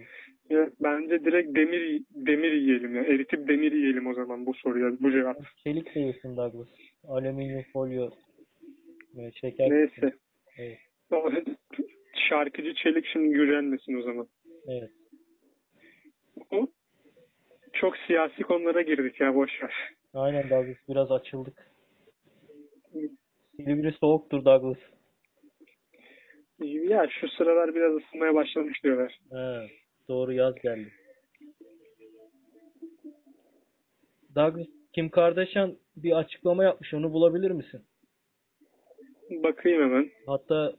[0.50, 3.04] Ya bence direkt demir demir yiyelim ya.
[3.04, 5.38] Eritip demir yiyelim o zaman bu soruya, bu cevap.
[5.64, 6.68] Çelik de yesin Douglas.
[7.08, 8.10] Alüminyum folyo.
[9.18, 9.70] Böyle şeker.
[9.70, 10.14] Neyse.
[10.58, 10.78] Evet.
[12.30, 14.28] Şarkıcı Çelik şimdi gücenmesin o zaman.
[14.68, 14.92] Evet.
[16.52, 16.68] O
[17.74, 19.74] çok siyasi konulara girdik ya boş ver.
[20.14, 20.78] Aynen Douglas.
[20.90, 21.72] Biraz açıldık.
[23.56, 24.78] Silivri soğuktur Douglas.
[26.60, 29.20] Ya şu sıralar biraz ısınmaya başlamış diyorlar.
[29.32, 29.70] He,
[30.10, 30.92] doğru yaz geldi.
[34.36, 36.94] Douglas, Kim Kardashian bir açıklama yapmış.
[36.94, 37.82] Onu bulabilir misin?
[39.30, 40.10] Bakayım hemen.
[40.26, 40.74] Hatta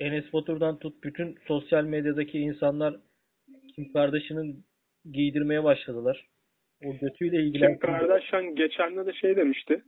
[0.00, 2.96] Enes Batur'dan tut bütün sosyal medyadaki insanlar
[3.74, 4.64] Kim Kardashian'ın
[5.12, 6.26] giydirmeye başladılar.
[6.84, 9.82] O götüyle Kim ilgilen Kardashian geçen de şey demişti.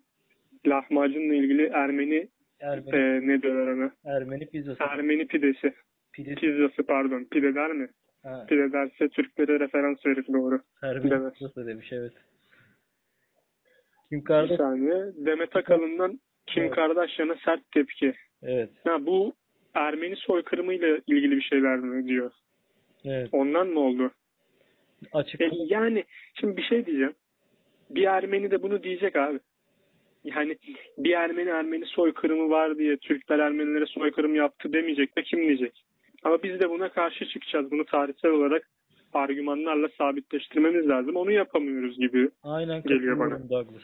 [0.67, 2.29] Lahmacunla ilgili Ermeni
[2.61, 3.93] Ermeni, e, ne diyorlar ona?
[4.05, 4.83] Ermeni pizzası.
[4.83, 5.73] Ermeni pidesi.
[6.13, 6.35] Pidesi.
[6.41, 7.25] Pizzası pardon.
[7.31, 7.89] Pide der mi?
[8.23, 10.61] Ha, Pide derse Türklere referans verir doğru.
[10.83, 11.33] Ermeni demez.
[11.33, 12.13] pizzası demiş evet.
[14.09, 14.95] Kim Bir Kardashian saniye.
[15.27, 16.75] Demet Akalın'dan Kim Evet.
[16.75, 18.15] Kardashian'a sert tepki.
[18.43, 18.71] evet.
[18.85, 19.33] Ha, bu
[19.75, 22.31] Ermeni soykırımıyla ilgili bir şeyler mi diyor.
[23.05, 23.29] Evet.
[23.33, 24.11] Ondan mı oldu?
[25.13, 26.05] Açık E, yani
[26.41, 27.15] şimdi bir şey diyeceğim.
[27.91, 29.39] Bir Ermeni de bunu diyecek abi.
[30.25, 30.57] Yani
[30.99, 35.85] bir Ermeni Ermeni soykırımı var diye Türkler Ermenilere soykırım yaptı demeyecek de kim diyecek?
[36.25, 37.71] Ama biz de buna karşı çıkacağız.
[37.71, 38.69] Bunu tarihsel olarak
[39.15, 41.17] argümanlarla sabitleştirmemiz lazım.
[41.17, 42.31] Onu yapamıyoruz gibi.
[42.43, 43.51] aynen geliyor bana.
[43.51, 43.83] Douglas.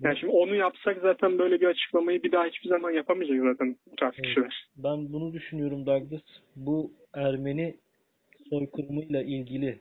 [0.00, 3.96] Yani şimdi onu yapsak zaten böyle bir açıklamayı bir daha hiçbir zaman yapamayacak zaten bu
[3.96, 4.24] tarz Evet.
[4.24, 4.66] kişiler.
[4.76, 6.22] Ben bunu düşünüyorum Douglas.
[6.56, 7.76] Bu Ermeni
[8.50, 9.78] soykırımıyla ilgili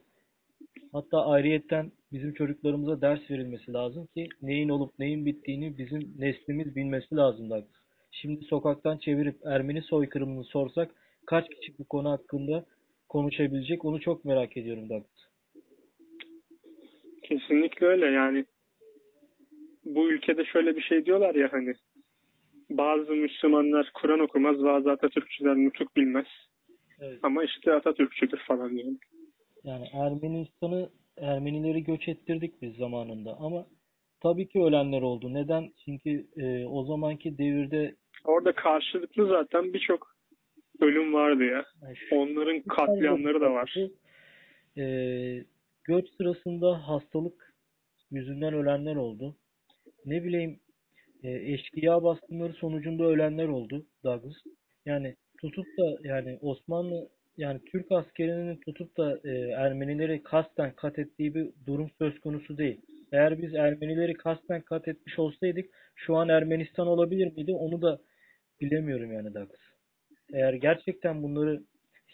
[0.92, 7.16] hatta ayrıyetten bizim çocuklarımıza ders verilmesi lazım ki neyin olup neyin bittiğini bizim neslimiz bilmesi
[7.16, 7.80] lazım Douglas.
[8.12, 10.92] Şimdi sokaktan çevirip Ermeni soykırımını sorsak
[11.26, 12.66] kaç kişi bu konu hakkında
[13.10, 15.20] konuşabilecek onu çok merak ediyorum Douglas.
[17.24, 18.46] Kesinlikle öyle yani.
[19.96, 21.74] Bu ülkede şöyle bir şey diyorlar ya hani
[22.70, 26.28] bazı Müslümanlar Kur'an okumaz, bazı Atatürkçüler nutuk bilmez.
[27.00, 27.20] Evet.
[27.24, 28.92] Ama işte Atatürkçüdür falan diyor.
[29.64, 33.66] Yani Ermenistan'ı Ermenileri göç ettirdik biz zamanında ama
[34.24, 35.34] tabii ki ölenler oldu.
[35.34, 35.70] Neden?
[35.86, 40.16] Çünkü e, o zamanki devirde Orada karşılıklı zaten birçok
[40.82, 41.66] ölüm vardı ya.
[41.82, 43.76] yani Onların katliamları da var.
[44.78, 44.84] E,
[45.84, 47.54] göç sırasında hastalık
[48.12, 49.36] yüzünden ölenler oldu.
[50.06, 50.60] Ne bileyim
[51.24, 54.36] e, eşkıya baskınları sonucunda ölenler oldu Douglas.
[54.86, 61.36] Yani tutup da yani Osmanlı yani Türk askerinin tutup da e, Ermenileri kasten kat ettiği
[61.36, 62.82] bir durum söz konusu değil.
[63.12, 67.54] Eğer biz Ermenileri kasten kat etmiş olsaydık şu an Ermenistan olabilir miydi?
[67.54, 68.00] Onu da
[68.62, 69.60] bilemiyorum yani Douglas.
[70.34, 71.64] Eğer gerçekten bunları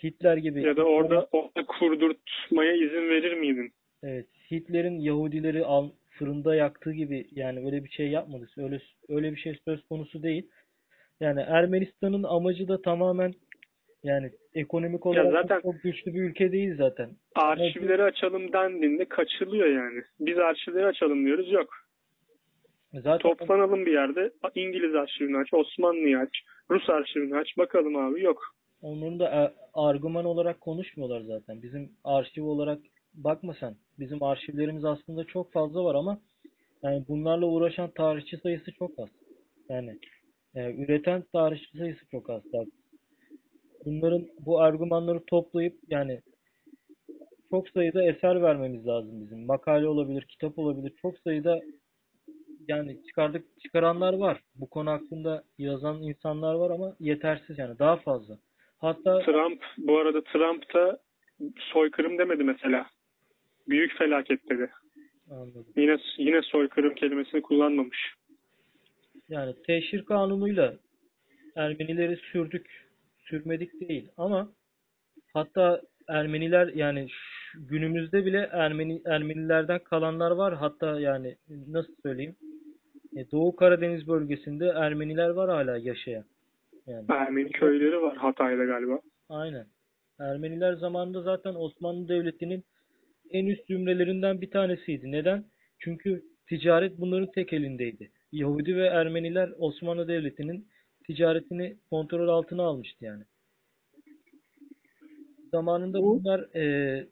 [0.03, 3.71] Hitler gibi Ya da orada orada kurdurtmaya izin verir miydin?
[4.03, 8.47] Evet, Hitler'in Yahudileri al, fırında yaktığı gibi yani öyle bir şey yapmadı.
[8.57, 10.49] Öyle öyle bir şey söz konusu değil.
[11.19, 13.33] Yani Ermenistan'ın amacı da tamamen
[14.03, 17.09] yani ekonomik olarak zaten- çok güçlü bir ülke değil zaten.
[17.35, 20.01] Arşivleri açalım dendiğinde kaçılıyor yani.
[20.19, 21.69] Biz arşivleri açalım diyoruz yok.
[22.93, 24.31] Zaten Toplanalım bir yerde.
[24.55, 26.29] İngiliz arşivini aç, Osmanlı'yı aç,
[26.71, 27.57] Rus arşivini aç.
[27.57, 28.55] Bakalım abi yok.
[28.81, 31.61] onların da e, argüman olarak konuşmuyorlar zaten.
[31.61, 32.79] Bizim arşiv olarak
[33.17, 33.75] bakma sen.
[33.99, 36.19] Bizim arşivlerimiz aslında çok fazla var ama
[36.83, 39.09] yani bunlarla uğraşan tarihçi sayısı çok az.
[39.69, 39.99] Yani
[40.55, 42.43] e, üreten tarihçi sayısı çok az.
[42.51, 42.71] Tabii.
[43.85, 46.21] Bunların bu argümanları toplayıp yani
[47.49, 49.45] çok sayıda eser vermemiz lazım bizim.
[49.45, 50.93] Makale olabilir, kitap olabilir.
[51.01, 51.61] Çok sayıda
[52.67, 54.41] yani çıkardık çıkaranlar var.
[54.55, 58.37] Bu konu hakkında yazan insanlar var ama yetersiz yani daha fazla.
[58.77, 60.99] Hatta Trump bu arada Trump da
[61.73, 62.85] soykırım demedi mesela.
[63.69, 64.69] Büyük felaket dedi.
[65.31, 65.65] anladım.
[65.75, 68.13] Yine yine soykırım kelimesini kullanmamış.
[69.29, 70.73] Yani teşhir kanunuyla
[71.55, 72.67] Ermenileri sürdük,
[73.17, 74.51] sürmedik değil ama
[75.33, 77.07] hatta Ermeniler yani
[77.55, 80.53] günümüzde bile Ermeni Ermenilerden kalanlar var.
[80.55, 81.35] Hatta yani
[81.67, 82.35] nasıl söyleyeyim?
[83.15, 86.25] E, Doğu Karadeniz bölgesinde Ermeniler var hala yaşayan.
[86.87, 88.99] Yani Ermeni köyleri var Hatay'da galiba.
[89.29, 89.65] aynen.
[90.19, 92.63] Ermeniler zamanında zaten Osmanlı Devleti'nin
[93.29, 95.11] en üst zümrelerinden bir tanesiydi.
[95.11, 95.45] Neden?
[95.79, 98.11] Çünkü ticaret bunların tek elindeydi.
[98.31, 100.67] Yahudi ve Ermeniler Osmanlı Devleti'nin
[101.07, 103.23] ticaretini kontrol altına almıştı yani.
[105.51, 107.07] Zamanında Bu- bunlar e,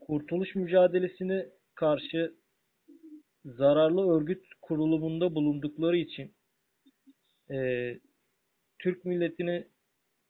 [0.00, 2.34] kurtuluş mücadelesine karşı
[3.44, 6.32] zararlı örgüt kurulumunda bulundukları için
[7.50, 7.98] e,
[8.78, 9.64] Türk milletini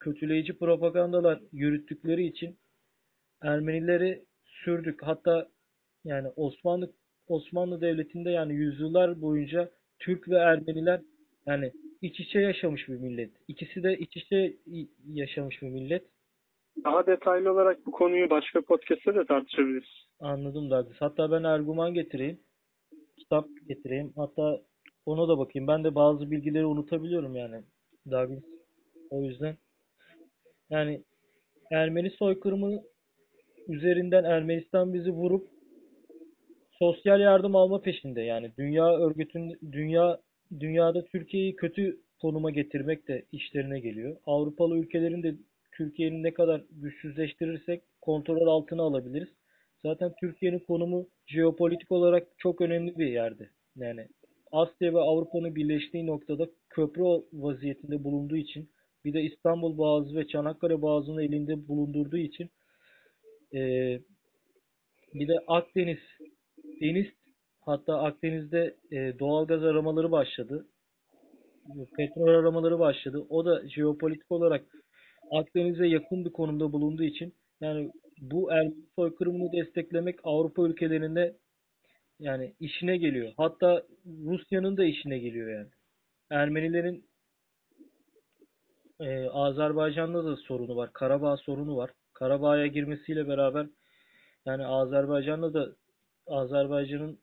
[0.01, 2.59] kötüleyici propagandalar yürüttükleri için
[3.43, 4.25] Ermenileri
[4.65, 5.03] sürdük.
[5.03, 5.49] Hatta
[6.05, 6.93] yani Osmanlı
[7.29, 11.01] Osmanlı Devleti'nde yani yüzyıllar boyunca Türk ve Ermeniler
[11.47, 13.31] yani iç içe yaşamış bir millet.
[13.49, 14.57] İkisi de iç içe
[15.13, 16.05] yaşamış bir millet.
[16.85, 20.09] Daha detaylı olarak bu konuyu başka podcast'te de tartışabiliriz.
[20.21, 20.97] Anladım Douglas.
[21.01, 22.41] Hatta ben argüman getireyim.
[23.19, 24.13] Kitap getireyim.
[24.17, 24.61] Hatta
[25.07, 25.69] ona da bakayım.
[25.69, 27.63] Ben de bazı bilgileri unutabiliyorum yani.
[28.11, 28.45] Douglas.
[29.11, 29.57] O yüzden
[30.71, 31.05] yani
[31.71, 32.83] Ermeni soykırımı
[33.69, 35.49] üzerinden Ermenistan bizi vurup
[36.79, 38.21] sosyal yardım alma peşinde.
[38.21, 40.19] Yani dünya örgütün dünya
[40.61, 44.17] dünyada Türkiye'yi kötü konuma getirmek de işlerine geliyor.
[44.27, 45.35] Avrupalı ülkelerin de
[45.73, 49.29] Türkiye'nin ne kadar güçsüzleştirirsek kontrol altına alabiliriz.
[49.83, 53.49] Zaten Türkiye'nin konumu jeopolitik olarak çok önemli bir yerde.
[53.77, 54.09] Yani
[54.53, 57.03] Asya ve Avrupa'nın birleştiği noktada köprü
[57.33, 58.69] vaziyetinde bulunduğu için
[59.05, 62.51] bir de İstanbul Boğazı ve Çanakkale Boğazı'nın elinde bulundurduğu için
[63.53, 64.01] eee,
[65.15, 65.99] bir de Akdeniz
[66.81, 67.07] deniz
[67.61, 70.67] hatta Akdeniz'de e, doğalgaz aramaları başladı.
[71.97, 73.27] Petrol aramaları başladı.
[73.29, 74.65] O da jeopolitik olarak
[75.31, 81.37] Akdeniz'e yakın bir konumda bulunduğu için yani bu Ermeni soykırımını desteklemek Avrupa ülkelerinde
[82.21, 83.33] yani işine geliyor.
[83.37, 85.69] Hatta Rusya'nın da işine geliyor yani.
[86.31, 87.05] Ermenilerin
[89.01, 90.91] e, Azerbaycan'da da sorunu var.
[90.93, 91.91] Karabağ sorunu var.
[92.19, 93.67] Karabağ'a girmesiyle beraber
[94.47, 95.77] yani Azerbaycan'da da
[96.27, 97.19] Azerbaycan'ın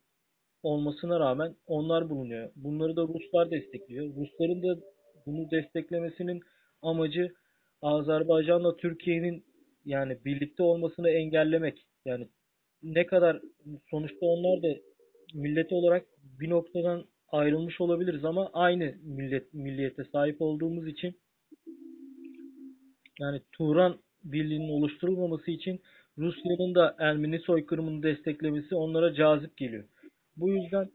[0.63, 2.51] olmasına rağmen onlar bulunuyor.
[2.55, 4.15] Bunları da Ruslar destekliyor.
[4.15, 4.79] Rusların da
[5.25, 6.41] bunu desteklemesinin
[6.81, 7.33] amacı
[7.81, 9.45] Azerbaycan'la Türkiye'nin
[9.85, 11.85] yani birlikte olmasını engellemek.
[12.05, 12.27] Yani
[12.83, 13.41] ne kadar
[13.89, 14.67] sonuçta onlar da
[15.33, 16.05] millet olarak
[16.39, 21.15] bir noktadan ayrılmış olabiliriz ama aynı millet milliyete sahip olduğumuz için
[23.19, 25.81] yani Turan Birliği'nin oluşturulmaması için
[26.17, 29.83] Rusya'nın da Ermeni soykırımını desteklemesi onlara cazip geliyor.
[30.37, 30.89] Bu yüzden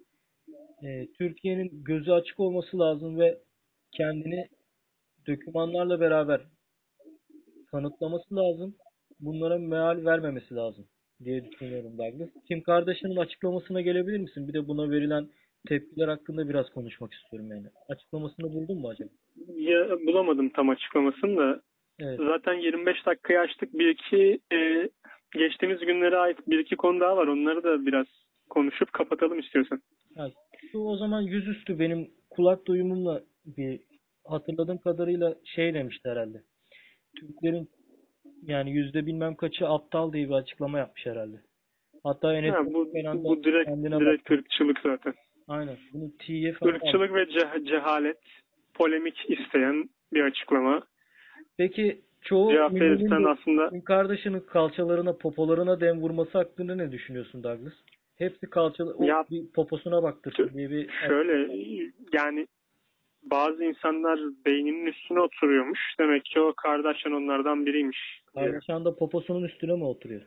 [0.82, 3.38] e, Türkiye'nin gözü açık olması lazım ve
[3.92, 4.48] kendini
[5.26, 6.40] dokümanlarla beraber
[7.70, 8.74] kanıtlaması lazım.
[9.20, 10.86] Bunlara meal vermemesi lazım
[11.24, 12.28] diye düşünüyorum Douglas.
[12.48, 14.48] Kim Kardashian'ın açıklamasına gelebilir misin?
[14.48, 15.28] Bir de buna verilen
[15.68, 17.66] tepkiler hakkında biraz konuşmak istiyorum yani.
[17.88, 19.10] Açıklamasını buldun mu acaba?
[19.56, 21.60] Ya, bulamadım tam açıklamasını da.
[22.02, 22.18] Evet.
[22.18, 23.74] Zaten 25 dakikayı açtık.
[23.74, 24.88] Bir iki e,
[25.32, 27.26] geçtiğimiz günlere ait bir iki konu daha var.
[27.26, 28.06] Onları da biraz
[28.50, 29.80] konuşup kapatalım istiyorsan.
[30.16, 30.28] Ha,
[30.72, 33.80] şu o zaman yüzüstü benim kulak duyumumla bir
[34.26, 36.42] hatırladığım kadarıyla şey demişti herhalde.
[37.16, 37.68] Türklerin
[38.42, 41.36] yani yüzde bilmem kaçı aptal diye bir açıklama yapmış herhalde.
[42.02, 45.14] Hatta Enes Ha, bu, da bu direkt, direkt ırkçılık zaten.
[45.48, 45.76] Aynen.
[45.92, 48.20] Bunu T'ye falan Irkçılık ve ce- cehalet,
[48.74, 50.82] polemik isteyen bir açıklama.
[51.60, 57.42] Peki çoğu Cevap ünlünün verirsen de aslında Kardashian'ın kalçalarına, popolarına dem vurması hakkında ne düşünüyorsun
[57.42, 57.72] Douglas?
[58.16, 61.54] Hepsi kalçalı, o Ya- bir poposuna baktırsın diye bir şöyle
[62.12, 62.46] yani
[63.22, 65.80] bazı insanlar beyninin üstüne oturuyormuş.
[65.98, 68.22] Demek ki o Kardashian onlardan biriymiş.
[68.34, 70.22] Kardashian da poposunun üstüne mi oturuyor?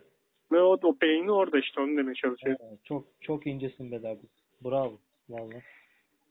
[0.51, 2.55] Ve o, o beyni orada işte onu demeye çalışıyor.
[2.59, 4.31] Ha, çok çok incesin be Douglas.
[4.63, 4.99] Bravo.
[5.29, 5.61] Vallahi.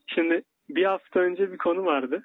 [0.07, 2.23] Şimdi bir hafta önce bir konu vardı.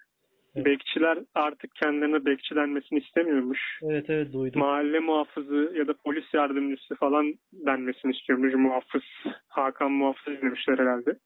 [0.65, 3.79] Bekçiler artık kendilerine bekçi denmesini istemiyormuş.
[3.83, 4.59] Evet evet duydum.
[4.59, 8.53] Mahalle muhafızı ya da polis yardımcısı falan denmesini istiyormuş.
[8.53, 9.03] Muhafız,
[9.47, 11.17] Hakan Muhafız demişler herhalde.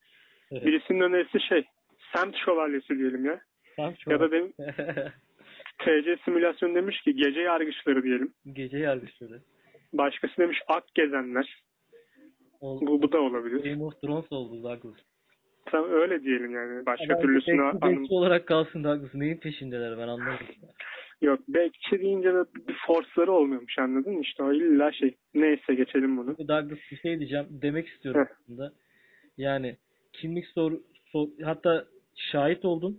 [0.52, 0.66] Evet.
[0.66, 1.64] Birisinin önerisi şey,
[2.16, 3.42] semt şövalyesi diyelim ya.
[3.76, 4.54] Tam şu Ya da benim
[5.80, 8.34] TC simülasyon demiş ki gece yargıçları diyelim.
[8.54, 9.42] Gece yargıçları.
[9.94, 11.64] Başkası demiş ak gezenler.
[12.62, 13.72] Ol, Bu, bu da olabilir.
[13.72, 15.00] Game of Thrones oldu Douglas.
[15.66, 16.86] Tam öyle diyelim yani.
[16.86, 18.02] Başka Adam türlüsünü bekçi, anım.
[18.02, 19.14] bekçi olarak kalsın Douglas.
[19.16, 20.46] Neyin peşindeler ben anlamadım.
[21.22, 24.22] Yok bekçi deyince de bir force'ları olmuyormuş anladın mı?
[24.22, 25.16] İşte o illa şey.
[25.34, 26.38] Neyse geçelim bunu.
[26.38, 27.46] Douglas bir şey diyeceğim.
[27.50, 28.36] Demek istiyorum Heh.
[28.42, 28.74] aslında.
[29.38, 29.78] Yani
[30.14, 30.72] kimlik sor,
[31.12, 32.98] sor hatta şahit oldum.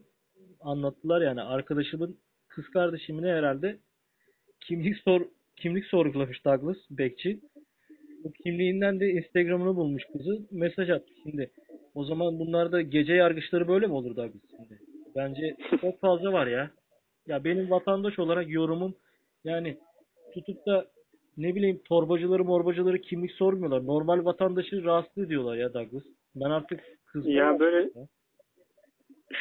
[0.61, 2.16] Anlattılar yani arkadaşımın
[2.48, 3.77] kız kardeşimine herhalde
[4.61, 5.22] kimlik sor
[5.57, 7.40] kimlik sorgulamış Douglas bekçi.
[8.25, 10.46] Bu kimliğinden de Instagram'ını bulmuş kızı.
[10.51, 11.51] Mesaj attı şimdi.
[11.94, 14.81] O zaman bunlarda gece yargıçları böyle mi olur Douglas şimdi?
[15.16, 16.70] Bence çok fazla var ya.
[17.26, 18.94] Ya benim vatandaş olarak yorumum
[19.44, 19.76] yani
[20.35, 20.87] tutup da
[21.37, 23.87] ne bileyim torbacıları morbacıları kimlik sormuyorlar.
[23.87, 26.05] Normal vatandaşı rahatsız ediyorlar ya Douglas.
[26.35, 28.09] Ben artık kızmaya Ya böyle başladım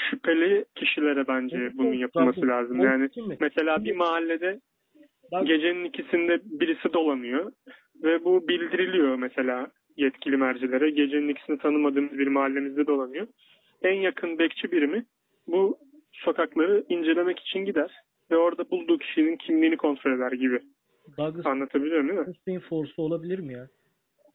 [0.09, 2.49] şüpheli kişilere bence Evet, bunun yapılması tabii.
[2.49, 2.83] lazım.
[2.83, 3.09] Yani
[3.39, 4.59] mesela bir mahallede
[5.31, 7.51] Bak- gecenin ikisinde birisi dolanıyor
[8.03, 10.89] ve bu bildiriliyor mesela yetkili mercilere.
[10.89, 13.27] Gecenin ikisini tanımadığımız bir mahallemizde dolanıyor.
[13.81, 15.05] En yakın bekçi birimi
[15.47, 15.77] bu
[16.11, 17.91] sokakları incelemek için gider
[18.31, 20.59] ve orada bulduğu kişinin kimliğini kontrol eder gibi.
[21.17, 22.17] Douglas Anlatabiliyor muyum?
[22.17, 22.33] değil mi?
[22.39, 23.67] Hüseyin Force'u olabilir mi ya?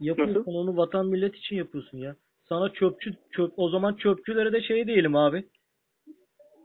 [0.01, 0.51] Yapıyorsun Nasıl?
[0.53, 2.17] onu vatan millet için yapıyorsun ya.
[2.49, 5.45] Sana çöpçü çöp o zaman çöpçülere de şey diyelim abi.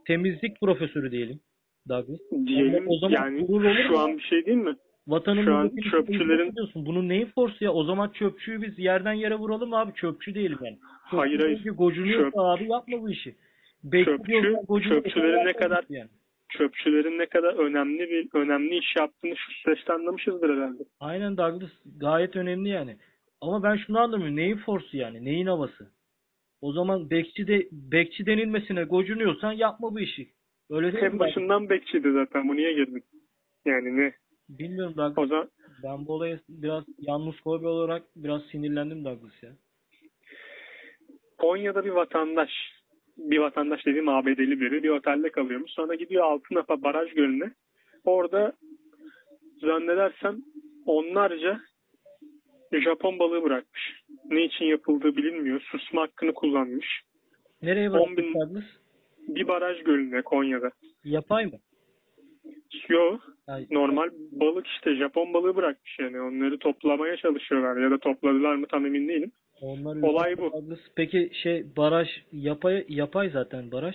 [0.06, 1.40] Temizlik profesörü diyelim.
[1.88, 2.20] Douglas.
[2.46, 3.46] Diyelim o zaman yani
[3.88, 4.76] şu an bir şey değil mi?
[5.06, 6.86] Vatanın şu an çöpçülerin- hizmet ediyorsun.
[6.86, 7.72] Bunun neyin forsu ya?
[7.72, 9.92] O zaman çöpçüyü biz yerden yere vuralım abi.
[9.94, 10.78] Çöpçü değilim yani.
[10.78, 11.64] Çöpçü Hayır, hayır.
[11.70, 13.34] Gocunuyorsa Çöp- abi yapma bu işi.
[13.92, 16.10] Çöpçü- çöpçülerin ne kadar- yani.
[16.48, 20.82] Çöpçülerin ne kadar önemli bir önemli iş yaptığını şu süreçte anlamışızdır herhalde.
[21.00, 22.96] Aynen Douglas gayet önemli yani.
[23.40, 24.36] Ama ben şunu anlamıyorum.
[24.36, 25.24] Neyin forsu yani?
[25.24, 25.90] Neyin havası?
[26.60, 30.28] O zaman bekçi de bekçi denilmesine gocunuyorsan yapma bu işi.
[30.70, 31.10] Öyle değil mi?
[31.12, 32.48] En başından bekçiydi zaten.
[32.48, 33.02] Bu niye girdin?
[33.66, 34.12] Yani ne?
[34.58, 35.18] Bilmiyorum Douglas.
[35.18, 35.48] O zaman
[35.84, 39.50] Ben bu olaya biraz yalnız kobi olarak biraz sinirlendim Douglas ya.
[41.38, 42.50] Konya'da bir vatandaş,
[43.16, 45.70] bir vatandaş dediğim ABD'li biri bir otelde kalıyormuş.
[45.70, 47.52] Sonra gidiyor Altınapa Baraj Gölü'ne.
[48.04, 48.52] Orada
[49.60, 50.42] zannedersem
[50.86, 51.60] onlarca
[52.72, 54.02] Japon balığı bırakmış.
[54.30, 55.60] Ne için yapıldığı bilinmiyor.
[55.60, 56.86] Susma hakkını kullanmış.
[57.62, 58.64] Nereye 10 bıraktın bin- Douglas?
[59.28, 60.70] Bir baraj gölüne Konya'da.
[61.04, 61.58] Yapay mı?
[62.88, 66.20] Yo, Yani normal balık işte Japon balığı bırakmış yani.
[66.20, 69.32] Onları toplamaya çalışıyorlar ya da topladılar mı tam emin değilim.
[69.60, 70.52] Onlar Olay bu.
[70.52, 70.78] Douglas.
[70.96, 73.94] Peki şey baraj yapay yapay zaten baraj.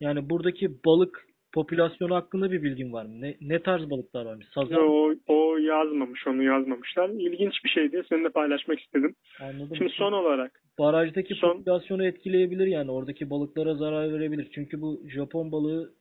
[0.00, 3.20] Yani buradaki balık popülasyonu hakkında bir bilgin var mı?
[3.20, 4.46] Ne, ne tarz balıklar varmış?
[4.54, 4.78] Sazan?
[4.78, 7.08] O, o yazmamış, onu yazmamışlar.
[7.08, 9.14] İlginç bir şey diye seninle paylaşmak istedim.
[9.40, 9.76] Anladım.
[9.76, 12.90] Şimdi son olarak Barajdaki Son- popülasyonu etkileyebilir yani.
[12.90, 14.48] Oradaki balıklara zarar verebilir.
[14.54, 15.94] Çünkü bu Japon balığı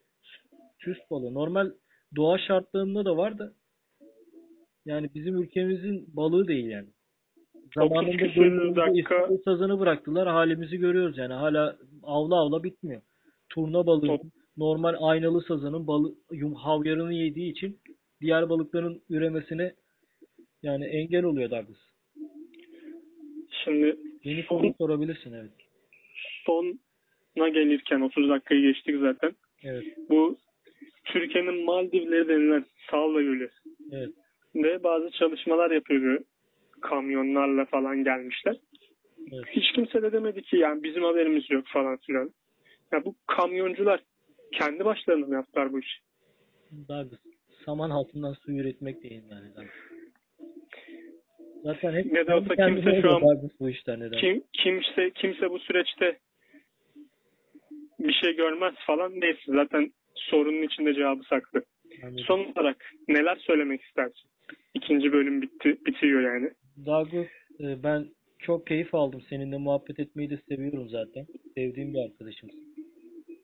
[0.80, 1.34] süs balığı.
[1.34, 1.72] Normal
[2.16, 3.54] doğa şartlarında da var da
[4.86, 6.88] yani bizim ülkemizin balığı değil yani.
[7.76, 10.28] Zamanında 30 küsür gölümüzde dakika- sazanı bıraktılar.
[10.28, 11.34] Halimizi görüyoruz yani.
[11.34, 13.02] Hala avla avla bitmiyor.
[13.50, 14.22] Turna balığı Top-
[14.58, 16.16] normal aynalı sazanın balı,
[16.56, 17.80] havyarını yediği için
[18.22, 19.74] diğer balıkların üremesine
[20.64, 21.78] yani engel oluyor Douglas.
[23.64, 25.52] şimdi Yeni son, soru sorabilirsin evet.
[26.46, 29.32] sona gelirken 30 dakikayı geçtik zaten.
[29.64, 29.84] Evet.
[30.10, 30.38] Bu
[31.06, 33.50] Türkiye'nin Maldivleri denilen Savla Gölü
[33.92, 34.10] Evet.
[34.56, 36.24] de bazı çalışmalar yapıyordu.
[36.82, 38.56] Kamyonlarla falan gelmişler.
[39.34, 39.46] Evet.
[39.52, 42.30] Hiç kimse de demedi ki yani bizim haberimiz yok falan filan.
[42.92, 44.00] Ya bu kamyoncular
[44.54, 45.98] kendi başlarına mı yaptılar bu işi?
[46.90, 47.20] Douglas.
[47.66, 49.68] Saman altından su üretmek değil yani.
[51.64, 53.22] Zaten hep Ne de olsa kimse şu an-
[53.60, 54.18] bu işler neden?
[54.20, 56.20] Kim, kimse kimse bu süreçte
[58.00, 61.64] bir şey görmez falan neyse zaten sorunun içinde cevabı saklı.
[62.04, 62.24] Anladım.
[62.28, 64.30] Son olarak neler söylemek istersin?
[64.74, 66.50] İkinci bölüm bitti, bitiyor yani.
[66.86, 67.28] Douglas
[67.60, 68.06] e, ben
[68.40, 69.22] çok keyif aldım.
[69.30, 71.26] Seninle muhabbet etmeyi de seviyorum zaten.
[71.56, 72.76] Sevdiğim bir arkadaşımsın.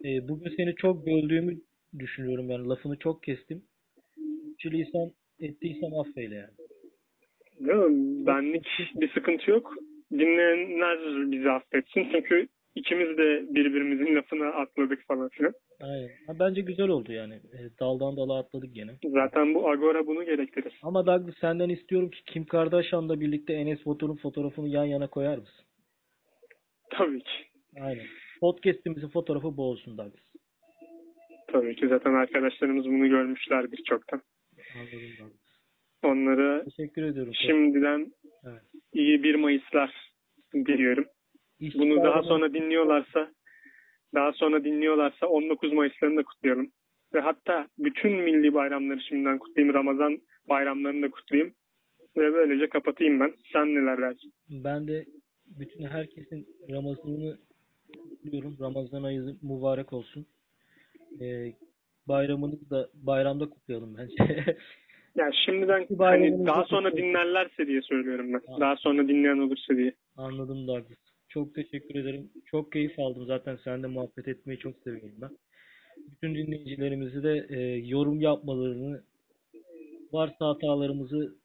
[0.06, 1.58] E, bugün seni çok böldüğümü
[2.00, 2.68] düşünüyorum yani.
[2.68, 3.62] Lafını çok kestim.
[4.60, 6.56] Çiliysem ettiysem affeyle yani.
[7.60, 8.26] Değil?
[8.26, 9.74] Benlik bir sıkıntı yok.
[10.12, 12.08] Dinleyenler bizi affetsin.
[12.12, 15.54] Çünkü ikimiz de birbirimizin lafına atladık falan filan.
[15.82, 16.10] Aynen.
[16.28, 17.34] Ha, bence güzel oldu yani.
[17.34, 18.91] E, daldan dala atladık gene.
[19.04, 20.80] Zaten bu Agora bunu gerektirir.
[20.84, 25.65] Ama Douglas senden istiyorum ki Kim Kardashian'la birlikte Enes Batur'un fotoğrafını yan yana koyar mısın?
[26.89, 27.46] Tabii ki.
[27.82, 28.06] Aynen.
[28.41, 30.24] Podcast'imizin fotoğrafı bu olsun Douglas.
[31.48, 34.22] Tabii ki zaten arkadaşlarımız bunu görmüşlerdir çoktan.
[34.76, 35.41] Anladım Douglas.
[36.04, 37.34] Onlara Teşekkür ediyorum.
[37.34, 38.13] şimdiden
[38.44, 38.62] Evet.
[38.94, 40.12] iyi 1 Mayıslar
[40.56, 41.06] diliyorum.
[41.60, 43.32] İş Bunu daha sonra dinliyorlarsa
[44.15, 46.72] daha sonra dinliyorlarsa 19 Mayıs'larını da kutlayalım.
[47.14, 49.76] Ve hatta bütün milli bayramları şimdiden kutlayayım.
[49.76, 51.53] Ramazan bayramlarını da kutlayayım.
[52.18, 53.34] Ve böylece kapatayım ben.
[53.53, 54.34] Sen neler dersin?
[54.49, 55.05] Ben de
[55.45, 57.38] bütün herkesin Ramazan'ını
[58.09, 58.57] kutluyorum.
[58.62, 60.26] Ramazan ayı mübarek olsun.
[61.22, 61.53] Ee,
[62.07, 64.45] bayramınızı da bayramda kutlayalım bence.
[65.16, 68.41] Yani şimdiden hani daha sonra dinlerlerse diye söylüyorum ben.
[68.47, 68.59] Ha.
[68.59, 69.93] Daha sonra dinleyen olursa diye.
[70.18, 71.11] Anladım Douglas.
[71.34, 72.30] Çok teşekkür ederim.
[72.46, 73.26] Çok keyif aldım.
[73.26, 75.30] Zaten seninle muhabbet etmeyi çok seviyorum ben.
[76.12, 79.04] Bütün dinleyicilerimizi de e, yorum yapmalarını,
[80.12, 81.36] varsa hatalarımızı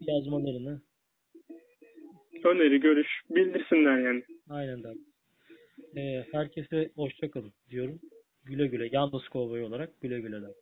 [0.00, 0.82] yazmalarını
[2.44, 4.22] Öneri, görüş bildirsinler yani.
[4.48, 5.06] aynen Douglas.
[5.96, 8.00] E, herkese hoşça kalın diyorum.
[8.44, 8.88] Güle güle.
[8.92, 10.61] Yalnız kovboy olarak güle güle Douglas.